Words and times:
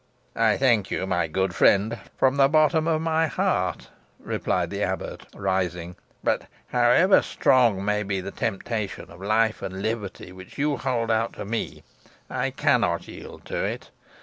"I 0.35 0.57
thank 0.57 0.89
you, 0.89 1.05
my 1.05 1.27
good 1.27 1.53
friend, 1.53 1.99
from 2.17 2.37
the 2.37 2.47
bottom 2.47 2.87
of 2.87 3.01
my 3.01 3.27
heart," 3.27 3.89
replied 4.17 4.71
the 4.71 4.81
abbot, 4.81 5.27
rising; 5.35 5.95
"but, 6.23 6.47
however 6.69 7.21
strong 7.21 7.85
may 7.85 8.01
be 8.01 8.19
the 8.19 8.31
temptation 8.31 9.11
of 9.11 9.21
life 9.21 9.61
and 9.61 9.83
liberty 9.83 10.31
which 10.31 10.57
you 10.57 10.77
hold 10.77 11.11
out 11.11 11.33
to 11.33 11.45
me, 11.45 11.83
I 12.31 12.49
cannot 12.49 13.07
yield 13.07 13.45
to 13.45 13.63
it. 13.63 13.91